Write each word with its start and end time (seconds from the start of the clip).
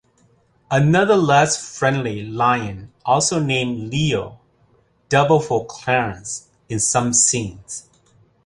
Another 0.71 1.15
less-friendly 1.15 2.23
lion, 2.23 2.91
also 3.05 3.39
named 3.39 3.93
Leo, 3.93 4.39
doubled 5.09 5.45
for 5.45 5.63
Clarence 5.67 6.49
in 6.67 6.79
some 6.79 7.13
scenes. 7.13 7.87